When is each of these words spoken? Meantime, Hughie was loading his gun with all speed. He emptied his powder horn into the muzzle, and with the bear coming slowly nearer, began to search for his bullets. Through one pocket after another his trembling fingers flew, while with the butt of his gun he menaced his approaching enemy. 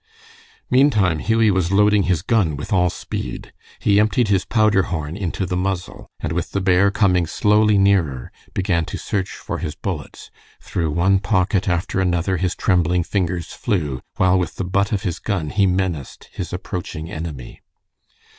Meantime, 0.71 1.19
Hughie 1.19 1.51
was 1.51 1.71
loading 1.71 2.01
his 2.09 2.23
gun 2.23 2.55
with 2.55 2.73
all 2.73 2.89
speed. 2.89 3.53
He 3.77 3.99
emptied 3.99 4.29
his 4.29 4.45
powder 4.45 4.81
horn 4.81 5.15
into 5.15 5.45
the 5.45 5.55
muzzle, 5.55 6.09
and 6.19 6.31
with 6.33 6.53
the 6.53 6.59
bear 6.59 6.89
coming 6.89 7.27
slowly 7.27 7.77
nearer, 7.77 8.31
began 8.55 8.83
to 8.85 8.97
search 8.97 9.29
for 9.29 9.59
his 9.59 9.75
bullets. 9.75 10.31
Through 10.59 10.89
one 10.89 11.19
pocket 11.19 11.69
after 11.69 11.99
another 12.01 12.37
his 12.37 12.55
trembling 12.55 13.03
fingers 13.03 13.53
flew, 13.53 14.01
while 14.17 14.39
with 14.39 14.55
the 14.55 14.65
butt 14.65 14.91
of 14.91 15.03
his 15.03 15.19
gun 15.19 15.51
he 15.51 15.67
menaced 15.67 16.29
his 16.31 16.51
approaching 16.51 17.11
enemy. 17.11 17.61